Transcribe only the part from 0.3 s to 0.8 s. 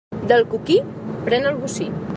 Del coquí,